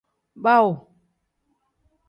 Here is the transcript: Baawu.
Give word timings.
Baawu. 0.43 0.73